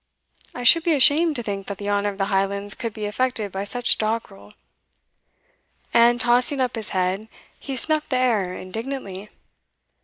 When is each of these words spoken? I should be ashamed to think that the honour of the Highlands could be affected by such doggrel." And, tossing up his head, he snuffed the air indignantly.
I 0.55 0.63
should 0.63 0.81
be 0.81 0.95
ashamed 0.95 1.35
to 1.35 1.43
think 1.43 1.67
that 1.67 1.77
the 1.77 1.91
honour 1.91 2.09
of 2.09 2.17
the 2.17 2.25
Highlands 2.33 2.73
could 2.73 2.91
be 2.91 3.05
affected 3.05 3.51
by 3.51 3.65
such 3.65 3.99
doggrel." 3.99 4.53
And, 5.93 6.19
tossing 6.19 6.59
up 6.59 6.75
his 6.75 6.89
head, 6.89 7.27
he 7.59 7.77
snuffed 7.77 8.09
the 8.09 8.17
air 8.17 8.55
indignantly. 8.55 9.29